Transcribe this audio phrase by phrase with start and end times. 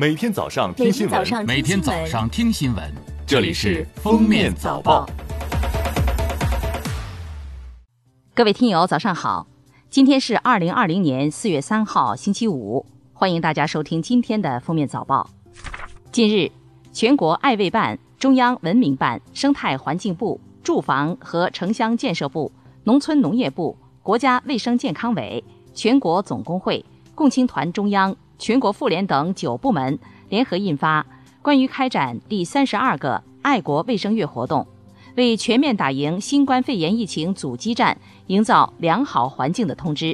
[0.00, 2.94] 每天早上听新闻，每天早上听新闻，
[3.26, 5.04] 这里是《封面早报》。
[8.32, 9.48] 各位听友，早上好！
[9.90, 15.28] 今天是二零二零年四月三号，星期五，欢迎大家收听今天的《封面早报》。
[16.12, 16.48] 近日，
[16.92, 22.52] 全国爱卫办、中央文明办、生态环境部、住房和城乡建设部、
[22.84, 25.42] 农村农业部、国家卫生健康委、
[25.74, 26.84] 全国总工会、
[27.16, 28.14] 共青团中央。
[28.38, 29.98] 全国妇联等九部门
[30.28, 31.02] 联合印发
[31.42, 34.66] 《关于开展第三十二个爱国卫生月活动，
[35.16, 37.98] 为全面打赢新冠肺炎疫情阻击战
[38.28, 40.04] 营造良好环境的通知》，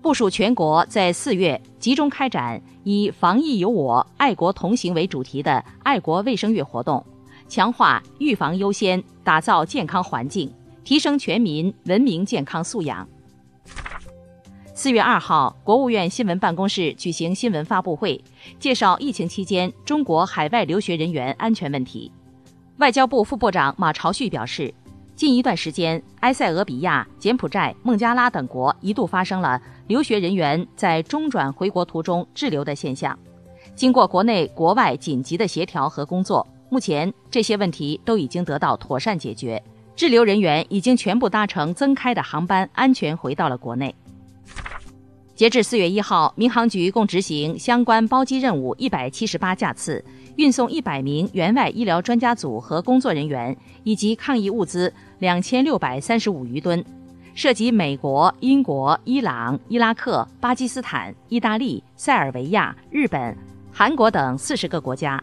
[0.00, 7.04] 部署全国在四月集中开展以“防疫有我，爱国同行”为主题的爱国卫生月活动，
[7.48, 10.52] 强化预防优先，打造健康环境，
[10.84, 13.06] 提升全民文明健康素养。
[14.78, 18.22] 四月二号，国务院新闻办公室举行新闻发布会，
[18.60, 22.12] 介绍疫情期间中国海外留学人员安全问题。
[22.76, 24.72] 外交部副部长马朝旭表示，
[25.16, 33.18] 近一段时间，埃塞俄比亚、柬埔寨、孟加拉等国一度发生了留学人员在中转回国途中滞留的现象。
[33.74, 39.60] 经过国内国外紧急的协调和工作，目前这些问题都已经得到妥善解决，
[39.96, 43.92] 滞留人员已经全部搭乘增开的航班，安全回到了国内。
[45.38, 56.84] 截至四月一号，民航局共执行相关包机任务一百七十八架次，运送一百名援外医疗专家组和工作人员以及抗疫物资两千六百三十五余吨，
[57.36, 63.38] 涉及美国、英国、伊朗、伊拉克、巴基斯坦、意大利、塞尔维亚、日本、
[63.70, 65.22] 韩国等四十个国家。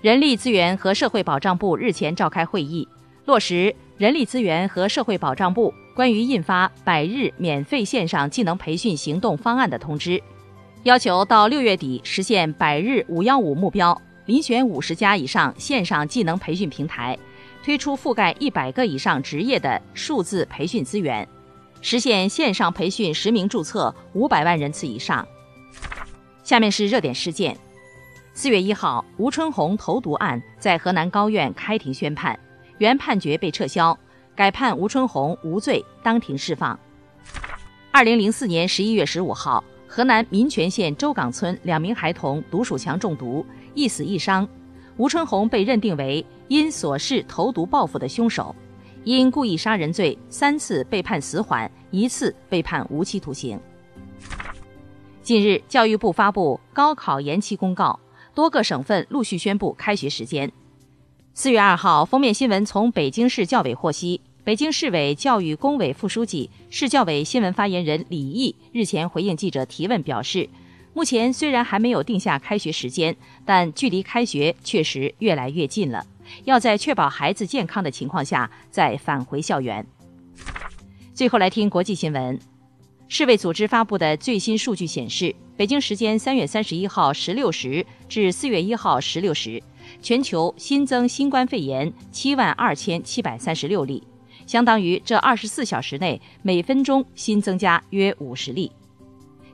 [0.00, 2.88] 人力资源和社会保障部日前召开会议，
[3.26, 5.70] 落实人力资源和社会保障部。
[5.98, 10.22] 关于印发百日免费线上技能培训行动方案的通知，
[10.84, 17.18] 要求到六月底实现百日“五幺五”目标，遴选五十家以上线上技能培训平台，
[17.64, 21.28] 推出覆盖一百个以上职业的数字培训资源，
[21.82, 25.26] 实现线上培训实名注册五百万人次以上。
[26.44, 27.58] 下面是热点事件：
[28.34, 32.38] 四月一号，吴春红投毒案在河南高院开庭宣判，
[32.78, 33.98] 原判决被撤销。
[34.38, 36.78] 改判吴春红无罪，当庭释放。
[37.90, 43.44] 二零零四年十一月十五号，河南民权县周岗村两名孩童毒鼠强中毒，
[43.74, 44.48] 一死一伤。
[44.96, 48.54] 吴春红被认定为因琐事投毒报复的凶手，
[49.02, 53.58] 因故意杀人罪三次被判死缓，一次被判无期徒刑。
[55.20, 57.98] 近日，教育部发布高考延期公告，
[58.36, 60.52] 多个省份陆续宣布开学时间。
[61.34, 64.20] 四月二号，封面新闻从北京市教委获悉。
[64.48, 70.48] 北京市委教育工委副书记、市教委新闻发言人李毅日前回应记者提问表示，
[70.94, 73.14] 目前虽然还没有定下开学时间，
[73.44, 76.02] 但距离开学确实越来越近了。
[76.44, 79.86] 要在确保孩子健康的情况下再返回校园。
[81.12, 82.38] 最后来听国际新闻，
[83.06, 89.62] 世卫组织发布的最新数据显示，北京时间三月三十一号十六时至四月一号十六时，
[90.00, 94.02] 全球新增新冠肺炎七万二千七百三十六例。
[94.48, 98.72] 相当于这二十四小时内每分钟新增加约五十例。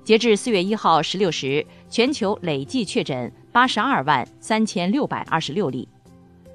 [0.05, 5.89] 截至四月一号十六时，全球累计确诊八十二万三千六百二十六例。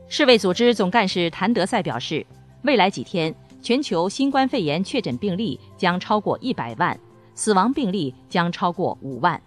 [0.07, 2.25] 世卫组织总干事谭德赛表示，
[2.61, 6.97] 未来几天全球新冠肺炎确诊病例将超过一百万，
[7.35, 9.39] 死亡病例将超过五万。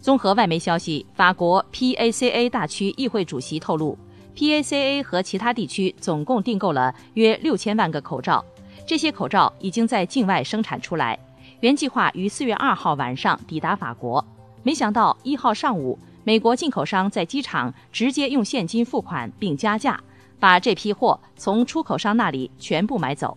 [0.00, 3.96] 综合外媒消息，法国 PACA 大区议会主席透露。
[4.36, 8.44] PACA 和其他地区总共订购了约六千万个口罩，
[8.86, 11.18] 这些口罩已经在境外生产出来，
[11.60, 14.22] 原计划于四月二号晚上抵达法国，
[14.62, 19.98] 没想到一号上午，美国进口商在机场直接用现金付款并加价，
[20.38, 23.36] 把这批货从出口商那里全部买走。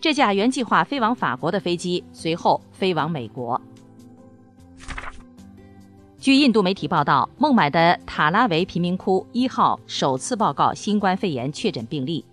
[0.00, 3.58] 这架原计划飞往法国的飞机随后飞往美国。
[6.26, 12.24] 据印度媒体报道，孟买的塔拉维贫民窟一号首次报告新冠肺炎确诊病例，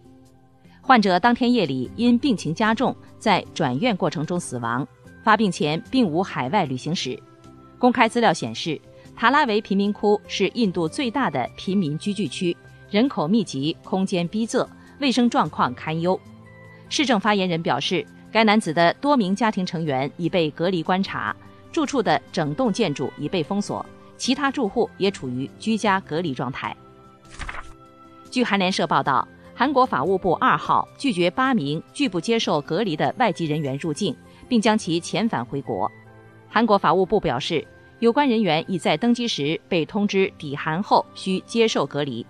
[0.81, 4.87] 患者当天夜里因病情加重，在转院过程中死亡，
[5.23, 7.15] 发病前并无海外旅行史。
[7.77, 8.81] 公开资料显示，
[9.15, 12.57] 塔拉维贫民窟是印度最大的贫民居住区，
[12.89, 14.67] 人口密集，空间逼仄，
[15.01, 16.19] 卫生状况堪忧。
[16.89, 21.35] 市政发言人表示，该男子的多名家庭成员已被隔离观察。
[21.73, 23.83] 住处的整栋建筑已被封锁，
[24.15, 26.73] 其他住户也处于居家隔离状态。
[28.29, 34.15] 据韩联社报道，韩国法务部二号拒绝八名拒不接受隔离的外籍人员入境，
[34.47, 35.91] 并将其遣返回国。
[36.47, 37.65] 韩国法务部表示，
[37.97, 42.23] 有关人员已在登机时被通知抵韩后需接受隔离，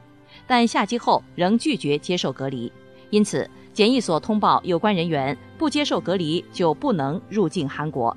[0.48, 2.72] 但下机后仍拒绝接受隔离，
[3.10, 8.16] 因此检疫所通报有关人员不接受隔离就不能入境韩国。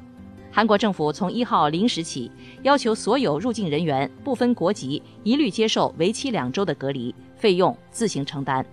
[0.50, 2.30] 韩国政府从一号零时起
[2.62, 8.64] 要求所有入境人员不分国籍一律接受为期两周的隔离，费用自行承担。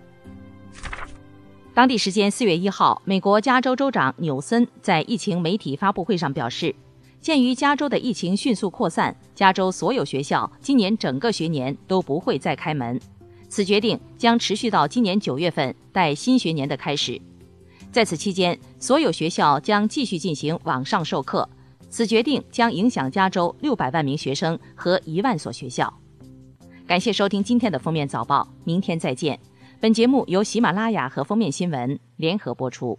[1.73, 6.73] 当地时间四月一号，美国加州州长纽森在疫情媒体发布会上表示，
[7.19, 12.99] 鉴于加州的疫情迅速扩散，加州所有学校今年整个学年都不会再开门。
[13.49, 17.19] 此决定将持续到今年九月份，待新学年的开始。
[17.91, 21.47] 在此期间，所有学校将继续进行网上授课。
[21.93, 25.93] 此决定将影响加州六百万名学生和一万所学校。
[26.87, 29.39] 感谢收听今天的封面早报，明天再见。
[29.79, 32.97] 本节目由喜马拉雅和封面新闻联合播出。